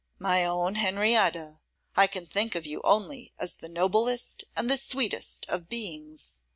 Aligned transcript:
'My 0.17 0.43
own 0.45 0.73
Henrietta, 0.73 1.59
I 1.95 2.07
can 2.07 2.25
think 2.25 2.55
of 2.55 2.65
you 2.65 2.81
only 2.83 3.33
as 3.37 3.53
the 3.57 3.69
noblest 3.69 4.43
and 4.55 4.67
the 4.67 4.75
sweetest 4.77 5.45
of 5.47 5.69
beings. 5.69 6.41